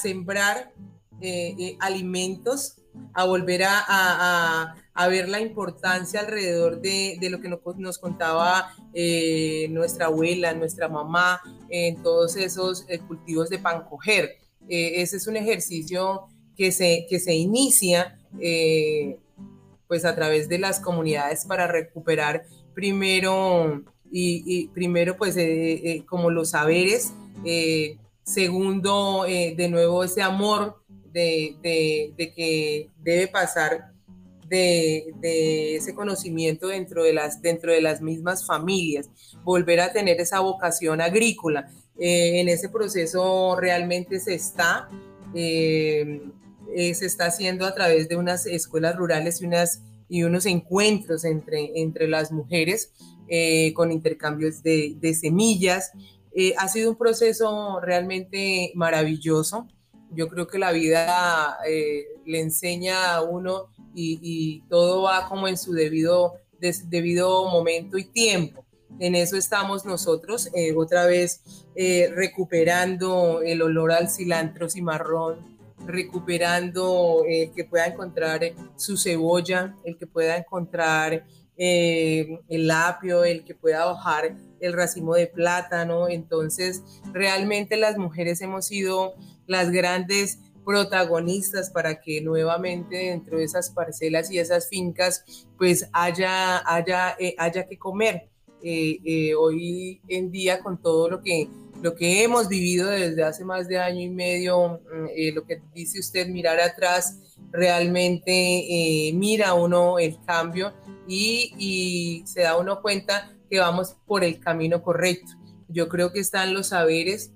sembrar 0.01 0.73
eh, 1.21 1.55
eh, 1.57 1.77
alimentos, 1.79 2.81
a 3.13 3.23
volver 3.25 3.63
a, 3.65 4.75
ver 5.09 5.29
la 5.29 5.39
importancia 5.39 6.19
alrededor 6.19 6.81
de, 6.81 7.17
lo 7.29 7.39
que 7.39 7.49
nos, 7.77 7.97
contaba 7.97 8.73
eh, 8.93 9.67
nuestra 9.69 10.07
abuela, 10.07 10.53
nuestra 10.53 10.89
mamá, 10.89 11.41
en 11.69 12.01
todos 12.03 12.35
esos 12.35 12.85
cultivos 13.07 13.49
de 13.49 13.59
pancoger. 13.59 14.31
ese 14.67 15.17
es 15.17 15.27
un 15.27 15.37
ejercicio 15.37 16.27
que 16.57 16.71
se, 16.71 17.05
que 17.09 17.19
se 17.19 17.33
inicia 17.33 18.19
pues 19.87 20.03
a 20.03 20.15
través 20.15 20.49
de 20.49 20.59
las 20.59 20.81
comunidades 20.81 21.45
para 21.45 21.67
recuperar 21.67 22.43
primero 22.73 23.83
y, 24.11 24.67
primero 24.69 25.17
pues 25.17 25.37
eh, 25.37 25.73
eh, 25.73 26.05
como 26.05 26.29
los 26.29 26.51
saberes, 26.51 27.13
eh, 27.45 27.97
segundo 28.23 29.23
de 29.23 29.69
nuevo 29.69 30.03
ese 30.03 30.21
amor 30.21 30.83
de, 31.11 31.55
que 31.63 32.89
debe 32.99 33.27
pasar 33.27 33.91
de, 34.49 35.75
ese 35.75 35.93
conocimiento 35.93 36.67
dentro 36.67 37.03
de, 37.03 37.13
las, 37.13 37.41
dentro 37.41 37.71
de 37.71 37.81
las 37.81 38.01
mismas 38.01 38.45
familias, 38.45 39.09
volver 39.43 39.79
a 39.79 39.93
tener 39.93 40.19
esa 40.19 40.39
vocación 40.39 41.01
agrícola. 41.01 41.69
en 41.97 42.49
ese 42.49 42.69
proceso 42.69 43.55
realmente 43.59 44.19
se 44.19 44.35
está, 44.35 44.89
se 45.33 46.21
está 46.75 47.25
haciendo 47.27 47.65
a 47.65 47.73
través 47.73 48.09
de 48.09 48.17
unas 48.17 48.45
escuelas 48.45 48.95
rurales 48.95 49.41
y, 49.41 49.45
unas, 49.45 49.81
y 50.09 50.23
unos 50.23 50.45
encuentros 50.45 51.23
entre, 51.23 51.79
entre 51.79 52.07
las 52.07 52.31
mujeres 52.31 52.91
eh, 53.27 53.73
con 53.73 53.91
intercambios 53.91 54.63
de, 54.63 55.17
semillas. 55.19 55.91
Eh, 56.33 56.53
ha 56.57 56.67
sido 56.67 56.91
un 56.91 56.97
proceso 56.97 57.79
realmente 57.81 58.71
maravilloso. 58.75 59.67
Yo 60.11 60.27
creo 60.27 60.47
que 60.47 60.59
la 60.59 60.71
vida 60.71 61.57
eh, 61.67 62.05
le 62.25 62.39
enseña 62.39 63.15
a 63.15 63.21
uno 63.21 63.67
y, 63.93 64.61
todo 64.69 65.01
va 65.03 65.27
como 65.27 65.47
en 65.47 65.57
su 65.57 65.73
debido, 65.73 66.35
debido 66.85 67.49
momento 67.49 67.97
y 67.97 68.05
tiempo. 68.05 68.63
En 68.99 69.15
eso 69.15 69.35
estamos 69.35 69.85
nosotros, 69.85 70.49
otra 70.75 71.05
vez 71.05 71.41
recuperando 72.15 73.41
el 73.41 73.61
olor 73.61 73.91
al 73.91 74.09
cilantro 74.09 74.69
cimarrón, 74.69 75.57
recuperando 75.85 77.23
el 77.27 77.51
que 77.51 77.65
pueda 77.65 77.87
encontrar 77.87 78.41
su 78.75 78.97
cebolla, 78.97 79.75
el 79.83 79.97
que 79.97 80.07
pueda 80.07 80.37
encontrar 80.37 81.25
eh, 81.57 82.39
el 82.47 82.69
apio, 82.69 83.23
el 83.23 83.43
que 83.43 83.55
pueda 83.55 83.85
bajar 83.85 84.35
el 84.59 84.73
racimo 84.73 85.15
de 85.15 85.27
plátano. 85.27 86.07
Entonces, 86.07 86.83
realmente 87.13 87.77
las 87.77 87.97
mujeres 87.97 88.41
hemos 88.41 88.67
sido 88.67 89.15
las 89.47 89.71
grandes 89.71 90.39
protagonistas 90.65 91.69
para 91.69 92.01
que 92.01 92.21
nuevamente 92.21 92.97
dentro 92.97 93.37
de 93.37 93.45
esas 93.45 93.69
parcelas 93.71 94.29
y 94.31 94.37
esas 94.37 94.67
fincas 94.67 95.45
pues 95.57 95.89
haya, 95.93 96.61
haya, 96.69 97.15
eh, 97.19 97.35
haya 97.37 97.67
que 97.67 97.77
comer. 97.77 98.29
Eh, 98.69 99.33
hoy 99.35 100.01
en 100.09 100.31
día 100.31 100.59
con 100.59 100.81
todo 100.81 101.09
lo 101.09 101.21
que, 101.21 101.47
lo 101.81 101.95
que 101.95 102.23
hemos 102.23 102.47
vivido 102.47 102.89
desde 102.89 103.23
hace 103.23 103.45
más 103.45 103.67
de 103.67 103.79
año 103.79 104.01
y 104.01 104.09
medio, 104.09 104.81
mm, 104.91 105.35
lo 105.35 105.43
que 105.45 105.61
dice 105.73 105.99
usted, 105.99 106.27
mirar 106.27 106.59
atrás, 106.59 107.19
realmente 107.51 109.11
mira 109.13 109.53
uno 109.53 109.99
el 109.99 110.17
cambio 110.25 110.73
y, 111.07 112.23
se 112.25 112.41
da 112.41 112.57
uno 112.57 112.81
cuenta 112.81 113.31
que 113.49 113.59
vamos 113.59 113.95
por 114.05 114.23
el 114.23 114.39
camino 114.39 114.81
correcto. 114.81 115.31
Yo 115.69 115.87
creo 115.89 116.11
que 116.11 116.19
están 116.19 116.53
los 116.53 116.67
saberes, 116.67 117.31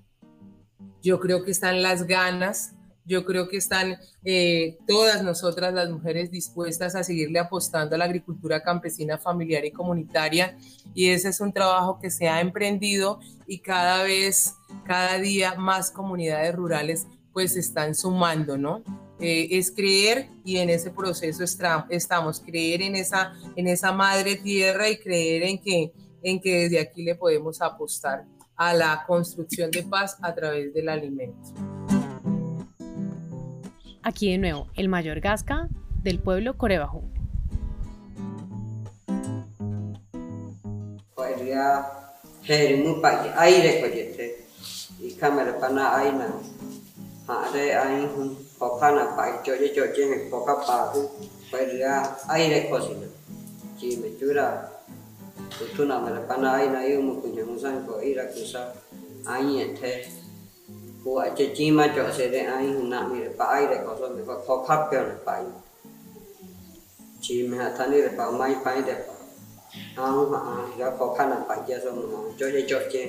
yo 1.02 1.20
creo 1.20 1.44
que 1.44 1.52
están 1.52 1.82
las 1.82 2.06
ganas, 2.06 2.74
yo 3.06 3.26
creo 3.26 3.50
que 3.50 3.58
están 3.58 3.98
eh, 4.24 4.78
todas 4.88 5.24
nosotras 5.24 5.74
las 5.74 5.90
mujeres 5.90 6.32
dispuestas 6.32 6.96
a 6.96 7.04
seguirle 7.04 7.40
apostando 7.40 7.96
a 7.96 7.98
la 7.98 8.06
agricultura 8.06 8.62
campesina, 8.62 9.18
familiar 9.18 9.66
y 9.66 9.72
comunitaria. 9.72 10.58
Y 10.94 11.10
ese 11.10 11.30
es 11.30 11.42
un 11.42 11.52
trabajo 11.52 12.00
que 12.00 12.10
se 12.10 12.30
ha 12.30 12.42
emprendido 12.42 13.20
y 13.48 13.60
cada 13.60 14.04
vez, 14.04 14.56
cada 14.86 15.18
día 15.18 15.56
más 15.56 15.92
comunidades 15.92 16.56
rurales 16.56 17.08
pues 17.34 17.56
están 17.56 17.96
sumando, 17.96 18.58
¿no? 18.58 18.84
Eh, 19.20 19.48
es 19.52 19.72
creer 19.72 20.30
y 20.44 20.58
en 20.58 20.70
ese 20.70 20.90
proceso 20.90 21.44
estamos, 21.44 22.40
creer 22.40 22.82
en 22.82 22.96
esa, 22.96 23.34
en 23.56 23.68
esa 23.68 23.92
madre 23.92 24.36
tierra 24.36 24.90
y 24.90 24.98
creer 24.98 25.44
en 25.44 25.60
que, 25.60 25.94
en 26.24 26.42
que 26.42 26.64
desde 26.64 26.80
aquí 26.80 27.04
le 27.04 27.16
podemos 27.16 27.62
apostar 27.62 28.26
a 28.56 28.74
la 28.74 29.04
construcción 29.08 29.72
de 29.72 29.84
paz 29.84 30.18
a 30.22 30.34
través 30.34 30.74
del 30.74 30.90
alimento. 30.90 31.71
Aquí 34.04 34.32
de 34.32 34.38
nuevo, 34.40 34.68
el 34.76 34.90
mayor 34.90 35.20
Gasca 35.20 35.70
del 36.02 36.20
pueblo 36.20 36.58
Corebajú. 36.58 37.04
Buat 61.02 61.34
cuci 61.34 61.74
macam 61.74 62.14
sedang 62.14 62.62
air 62.62 62.78
nak 62.86 63.10
ni 63.10 63.26
lepai 63.26 63.66
dek 63.66 63.90
kalau 63.90 64.14
ni 64.14 64.22
buat 64.22 64.46
kau 64.46 64.62
kap 64.62 64.94
kau 64.94 65.02
lepai. 65.02 65.50
Cuci 67.18 67.50
macam 67.50 67.90
ni 67.90 68.06
lepai 68.06 68.30
mai 68.38 68.54
pai 68.62 68.86
dek. 68.86 69.10
Aku 69.98 70.30
mah, 70.30 70.70
ya 70.78 70.94
kau 70.94 71.10
kan 71.18 71.34
lepai 71.34 71.66
dia 71.66 71.82
semua. 71.82 72.30
Cuci 72.38 72.70
cuci. 72.70 73.02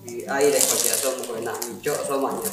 Di 0.00 0.24
air 0.24 0.48
dek 0.48 0.64
kau 0.64 0.80
dia 0.80 0.96
semua 0.96 1.28
kau 1.28 1.36
nak 1.44 1.60
ni 1.60 1.76
cuci 1.76 2.04
semua 2.08 2.32
ni. 2.32 2.48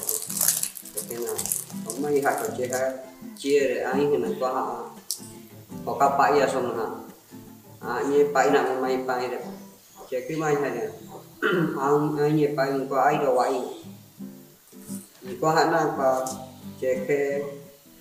Okey 0.99 1.17
nak. 1.23 1.39
Kau 1.87 1.95
mai 2.03 2.19
hak 2.19 2.33
kau 2.43 2.51
cuci 2.51 2.67
hak 2.67 2.91
cuci 3.39 3.55
dek 3.55 3.87
air 3.87 4.11
nak 4.19 4.35
kau 4.35 4.51
hak. 4.51 4.67
Kau 5.87 5.95
kap 5.95 6.19
pai 6.19 6.35
dia 6.35 6.47
semua. 6.51 7.07
Ah 7.79 8.03
ni 8.03 8.27
pai 8.35 8.51
nak 8.51 8.83
mai 8.83 8.99
pai 9.07 9.31
dek. 9.31 9.47
Cuci 10.11 10.35
mai 10.35 10.59
hak 10.59 10.75
dia. 10.75 10.91
anh 11.41 12.17
anye 12.17 12.47
pang 12.57 12.89
ko 12.89 12.95
ai 12.97 13.17
do 13.21 13.29
wai 13.37 13.61
ni 15.21 15.33
ko 15.37 15.47
hana 15.53 15.93
pa 15.97 16.25
che 16.81 17.05
ke 17.07 17.19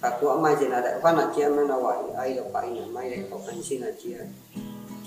ta 0.01 0.09
ko 0.21 0.41
ma 0.41 0.57
je 0.57 0.69
na 0.69 0.81
da 0.81 0.91
fa 1.03 1.13
na 1.13 1.29
che 1.35 1.49
ma 1.49 1.63
na 1.69 1.77
wai 1.77 2.01
ai 2.17 2.35
đâu 2.35 2.49
pa 2.53 2.61
ni 2.65 2.81
mai 2.93 3.11
để 3.11 3.19
ko 3.31 3.41
kan 3.47 3.63
xin 3.63 3.81
là 3.81 3.91
chia. 4.03 4.19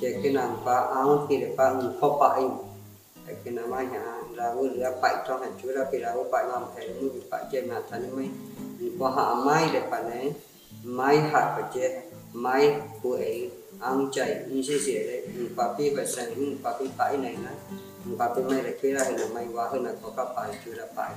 Che 0.01 0.09
ke 0.23 0.29
na 0.31 0.43
pa 0.65 0.75
ang 0.93 1.25
ki 1.29 1.37
để 1.41 1.49
pa 1.57 1.63
ang 1.63 1.93
pho 1.99 2.07
pa 2.19 2.27
ai 2.37 2.45
ke 3.27 3.33
ke 3.43 3.51
na 3.51 3.61
nhà, 3.61 4.03
là 4.35 4.53
ra 4.53 4.53
wo 4.55 4.63
phải 5.01 5.15
cho 5.27 5.37
han 5.37 5.51
chú 5.63 5.69
ra 5.75 5.85
vì 5.91 5.99
là 5.99 6.13
wo 6.13 6.23
phải 6.31 6.43
làm 6.47 6.63
pe 6.75 6.87
mu 7.01 7.09
bi 7.13 7.21
pa 7.31 7.37
che 7.51 7.61
ma 7.61 7.81
ta 7.89 7.97
ni 7.97 8.07
mai 8.13 8.29
hạ 9.15 9.33
mai 9.45 9.69
để 9.73 9.81
pa 9.91 10.01
này 10.01 10.33
mai 10.83 11.17
hạ 11.19 11.41
pa 11.57 11.61
che 11.73 12.01
mai 12.33 12.81
ku 13.03 13.11
ai 13.11 13.49
ang 13.79 14.09
chạy 14.11 14.45
như 14.47 14.61
thế 14.67 14.79
gì 14.79 14.93
đấy. 14.93 15.21
Papi 15.57 15.95
phải 15.95 16.07
sản 16.07 16.55
papi 16.63 16.85
phải 16.97 17.17
này 17.17 17.35
nữa. 17.43 17.88
Là 18.17 19.93
có 20.03 20.11
các 20.17 20.27
phải 20.35 20.59
chú 20.65 20.71
ra 20.71 20.85
phải 20.95 21.13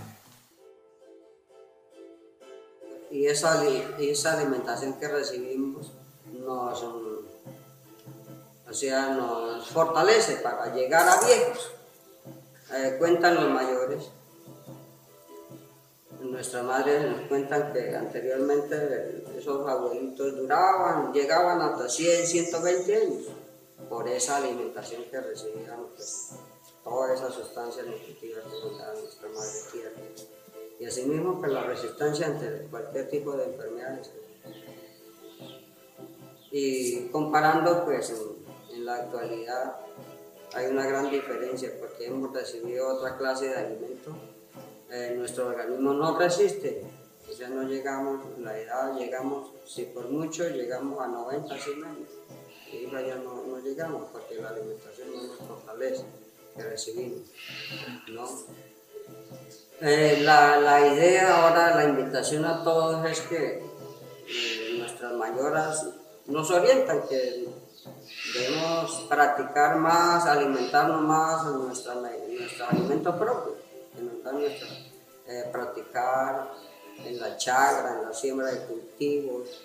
y 3.13 3.27
esa, 3.27 3.63
esa 3.99 4.33
alimentación 4.33 4.95
que 4.95 5.07
recibimos 5.07 5.93
nos, 6.33 6.83
o 6.83 8.73
sea, 8.73 9.11
nos 9.11 9.69
fortalece 9.69 10.37
para 10.37 10.75
llegar 10.75 11.07
a 11.07 11.21
viejos. 11.21 11.73
Eh, 12.73 12.97
cuentan 12.99 13.35
los 13.35 13.51
mayores, 13.51 14.05
nuestras 16.23 16.65
madres 16.65 17.05
nos 17.05 17.29
cuentan 17.29 17.71
que 17.75 17.95
anteriormente 17.95 19.25
esos 19.37 19.69
abuelitos 19.69 20.35
duraban, 20.35 21.13
llegaban 21.13 21.61
hasta 21.61 21.91
100, 21.91 22.27
120 22.27 22.97
años 22.97 23.27
por 23.91 24.09
esa 24.09 24.39
alimentación 24.39 25.05
que 25.11 25.21
recibían, 25.21 25.85
pues, 25.95 26.31
todas 26.85 27.19
esas 27.19 27.35
sustancias 27.35 27.87
nutritivas 27.87 28.45
que 28.45 28.69
nos 28.69 28.79
daba 28.79 28.95
nuestra 28.95 29.29
madre 29.29 29.59
tierra 29.73 30.01
y 30.83 30.85
asimismo 30.85 31.41
por 31.41 31.49
la 31.49 31.63
resistencia 31.63 32.27
ante 32.27 32.67
cualquier 32.69 33.09
tipo 33.09 33.37
de 33.37 33.45
enfermedades. 33.45 34.11
Y 36.51 37.07
comparando, 37.09 37.85
pues 37.85 38.13
en, 38.73 38.85
la 38.85 38.97
actualidad 38.97 39.77
hay 40.55 40.67
una 40.67 40.85
gran 40.85 41.09
diferencia 41.09 41.71
porque 41.79 42.07
hemos 42.07 42.33
recibido 42.33 42.97
otra 42.97 43.17
clase 43.17 43.49
de 43.49 43.57
alimento. 43.57 44.13
Eh, 44.91 45.15
nuestro 45.17 45.47
organismo 45.47 45.95
no 45.95 46.19
resiste, 46.19 46.83
o 47.31 47.33
sea, 47.33 47.49
no 47.49 47.63
llegamos, 47.63 48.39
la 48.41 48.59
edad 48.59 48.99
llegamos, 48.99 49.51
si 49.65 49.85
por 49.85 50.09
mucho 50.09 50.49
llegamos 50.49 51.01
a 51.01 51.07
90, 51.07 51.59
100 51.59 51.85
años, 51.85 52.09
y 52.73 52.91
ya 52.91 53.15
no, 53.17 53.45
no 53.47 53.59
llegamos 53.61 54.11
porque 54.13 54.35
la 54.35 54.51
alimentación 54.51 55.13
no 55.13 55.23
nos 55.23 55.37
fortalece 55.37 56.05
que 56.57 56.63
recibimos. 56.63 57.21
¿no? 58.09 58.29
Eh, 59.81 60.21
la, 60.23 60.59
la, 60.59 60.87
idea 60.95 61.37
ahora, 61.37 61.75
la 61.75 61.85
invitación 61.85 62.45
a 62.45 62.63
todos 62.63 63.05
es 63.11 63.21
que 63.23 63.59
eh, 63.59 64.77
nuestras 64.79 65.13
mayoras 65.15 65.87
nos 66.27 66.51
orientan 66.51 67.03
que 67.09 67.49
debemos 68.35 69.07
practicar 69.09 69.77
más, 69.77 70.27
alimentarnos 70.27 71.03
más 71.03 71.47
en 71.47 71.67
nuestra, 71.67 71.95
nuestro 71.95 72.69
alimento 72.69 73.19
propio, 73.19 73.57
da 74.23 74.33
nuestra, 74.33 74.69
eh, 75.27 75.49
practicar 75.51 76.53
en 77.05 77.21
la 77.21 77.37
chagra, 77.37 77.99
en 77.99 78.05
la 78.05 78.15
siembra 78.15 78.53
de 78.53 78.65
cultivos, 78.67 79.63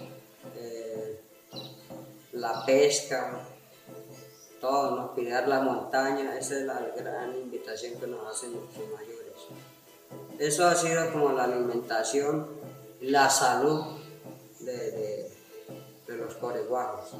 la 2.31 2.65
pesca, 2.65 3.47
todo, 4.67 4.95
¿no? 4.97 5.13
cuidar 5.13 5.47
la 5.47 5.61
montaña, 5.61 6.37
esa 6.37 6.57
es 6.57 6.65
la 6.65 6.79
gran 6.95 7.33
invitación 7.33 7.97
que 7.99 8.07
nos 8.07 8.27
hacen 8.27 8.51
nuestros 8.53 8.85
mayores. 8.89 9.33
Eso 10.37 10.67
ha 10.67 10.75
sido 10.75 11.11
como 11.13 11.31
la 11.31 11.45
alimentación, 11.45 12.47
la 13.01 13.29
salud 13.29 13.81
de, 14.59 15.31
los 16.07 16.35
coreguajos. 16.35 17.11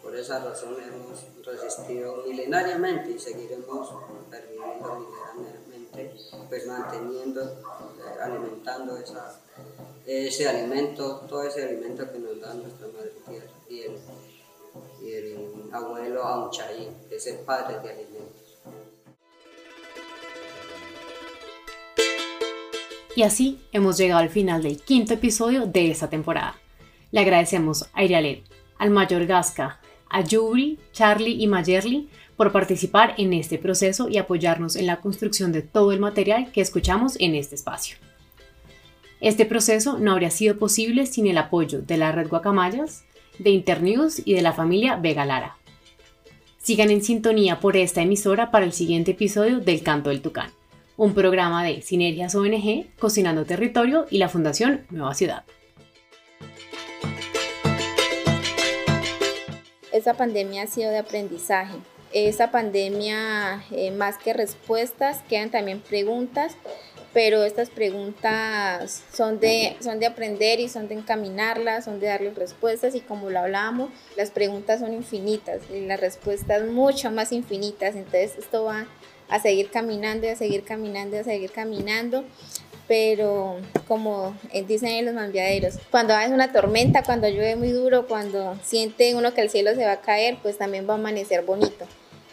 Por 0.00 0.14
esa 0.14 0.38
razón 0.38 0.76
hemos 0.80 1.24
resistido 1.44 2.22
milenariamente 2.26 3.10
y 3.10 3.18
seguiremos 3.18 3.88
perviviendo 4.30 4.94
milenariamente, 4.94 6.14
pues 6.48 6.66
manteniendo, 6.66 7.42
eh, 7.42 8.22
alimentando 8.22 8.96
ese 10.06 10.48
alimento, 10.48 11.26
todo 11.28 11.42
ese 11.42 11.64
alimento 11.64 12.10
que 12.10 12.18
nos 12.18 12.40
da 12.40 12.54
nuestra 12.54 12.86
el 15.68 15.74
abuelo 15.74 16.22
Auchaí, 16.22 16.88
que 17.08 17.16
es 17.16 17.26
el 17.26 17.38
padre 17.40 17.78
de 17.80 17.90
alimentos. 17.90 18.58
Y 23.14 23.22
así 23.22 23.58
hemos 23.72 23.98
llegado 23.98 24.20
al 24.20 24.30
final 24.30 24.62
del 24.62 24.80
quinto 24.80 25.14
episodio 25.14 25.66
de 25.66 25.90
esta 25.90 26.08
temporada. 26.08 26.56
Le 27.10 27.20
agradecemos 27.20 27.88
a 27.92 28.04
Irialet, 28.04 28.44
al 28.78 28.90
mayor 28.90 29.26
Gasca, 29.26 29.80
a 30.08 30.22
Yuri, 30.22 30.78
Charlie 30.92 31.42
y 31.42 31.46
Mayerly 31.46 32.08
por 32.36 32.52
participar 32.52 33.14
en 33.18 33.32
este 33.32 33.58
proceso 33.58 34.08
y 34.08 34.18
apoyarnos 34.18 34.76
en 34.76 34.86
la 34.86 35.00
construcción 35.00 35.52
de 35.52 35.62
todo 35.62 35.92
el 35.92 36.00
material 36.00 36.52
que 36.52 36.60
escuchamos 36.60 37.16
en 37.18 37.34
este 37.34 37.56
espacio. 37.56 37.96
Este 39.20 39.44
proceso 39.44 39.98
no 39.98 40.12
habría 40.12 40.30
sido 40.30 40.58
posible 40.58 41.04
sin 41.06 41.26
el 41.26 41.38
apoyo 41.38 41.82
de 41.82 41.96
la 41.96 42.12
Red 42.12 42.28
Guacamayas, 42.28 43.04
de 43.38 43.50
Internews 43.50 44.22
y 44.24 44.34
de 44.34 44.42
la 44.42 44.52
familia 44.52 44.96
Vega 44.96 45.24
Lara. 45.24 45.57
Sigan 46.68 46.90
en 46.90 47.02
sintonía 47.02 47.60
por 47.60 47.78
esta 47.78 48.02
emisora 48.02 48.50
para 48.50 48.66
el 48.66 48.74
siguiente 48.74 49.12
episodio 49.12 49.58
del 49.58 49.82
Canto 49.82 50.10
del 50.10 50.20
Tucán 50.20 50.50
un 50.98 51.14
programa 51.14 51.64
de 51.64 51.80
Sinergias 51.80 52.34
ONG, 52.34 52.84
Cocinando 52.98 53.46
Territorio 53.46 54.04
y 54.10 54.18
la 54.18 54.28
Fundación 54.28 54.84
Nueva 54.90 55.14
Ciudad. 55.14 55.44
Esta 59.92 60.12
pandemia 60.12 60.64
ha 60.64 60.66
sido 60.66 60.90
de 60.90 60.98
aprendizaje. 60.98 61.78
Esta 62.12 62.50
pandemia, 62.50 63.64
eh, 63.70 63.90
más 63.90 64.18
que 64.18 64.34
respuestas, 64.34 65.22
quedan 65.26 65.50
también 65.50 65.80
preguntas, 65.80 66.54
pero 67.12 67.42
estas 67.44 67.70
preguntas 67.70 69.02
son 69.12 69.40
de, 69.40 69.76
son 69.80 69.98
de 69.98 70.06
aprender 70.06 70.60
y 70.60 70.68
son 70.68 70.88
de 70.88 70.94
encaminarlas, 70.94 71.86
son 71.86 72.00
de 72.00 72.08
darles 72.08 72.34
respuestas 72.34 72.94
y 72.94 73.00
como 73.00 73.30
lo 73.30 73.40
hablábamos, 73.40 73.90
las 74.16 74.30
preguntas 74.30 74.80
son 74.80 74.92
infinitas 74.92 75.62
y 75.72 75.80
las 75.80 76.00
respuestas 76.00 76.66
mucho 76.66 77.10
más 77.10 77.32
infinitas. 77.32 77.96
Entonces 77.96 78.36
esto 78.38 78.64
va 78.64 78.86
a 79.28 79.40
seguir 79.40 79.70
caminando 79.70 80.26
y 80.26 80.30
a 80.30 80.36
seguir 80.36 80.64
caminando 80.64 81.16
y 81.16 81.20
a 81.20 81.24
seguir 81.24 81.50
caminando. 81.50 82.24
pero 82.86 83.56
como 83.86 84.34
eh, 84.50 84.64
dicen 84.64 84.88
en 84.88 85.04
los 85.04 85.14
manviaderos, 85.14 85.74
cuando 85.90 86.14
hay 86.14 86.32
una 86.32 86.52
tormenta, 86.52 87.02
cuando 87.02 87.28
llueve 87.28 87.54
muy 87.54 87.70
duro, 87.70 88.06
cuando 88.06 88.58
siente 88.64 89.14
uno 89.14 89.34
que 89.34 89.42
el 89.42 89.50
cielo 89.50 89.74
se 89.74 89.84
va 89.84 89.92
a 89.92 90.00
caer, 90.00 90.38
pues 90.42 90.56
también 90.56 90.88
va 90.88 90.94
a 90.94 90.96
amanecer 90.96 91.44
bonito. 91.44 91.86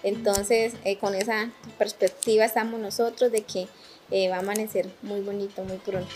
Entonces, 0.03 0.73
eh, 0.85 0.97
con 0.97 1.13
esa 1.15 1.49
perspectiva 1.77 2.45
estamos 2.45 2.79
nosotros 2.79 3.31
de 3.31 3.41
que 3.41 3.67
eh, 4.11 4.29
va 4.29 4.37
a 4.37 4.39
amanecer 4.39 4.87
muy 5.01 5.21
bonito 5.21 5.63
muy 5.63 5.77
pronto. 5.77 6.15